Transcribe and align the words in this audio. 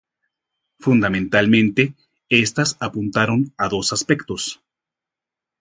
Fundamentalmente, 0.79 1.93
estas 2.29 2.75
apuntaron 2.79 3.53
a 3.55 3.65
dos 3.73 3.87
aspectos. 3.97 4.41